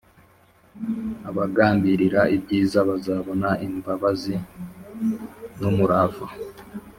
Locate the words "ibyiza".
2.35-2.79